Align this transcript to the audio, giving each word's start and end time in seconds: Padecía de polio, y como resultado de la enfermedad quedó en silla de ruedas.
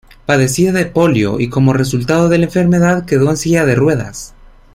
Padecía 0.25 0.71
de 0.71 0.87
polio, 0.87 1.39
y 1.39 1.47
como 1.47 1.73
resultado 1.73 2.27
de 2.27 2.39
la 2.39 2.45
enfermedad 2.45 3.05
quedó 3.05 3.29
en 3.29 3.37
silla 3.37 3.67
de 3.67 3.75
ruedas. 3.75 4.33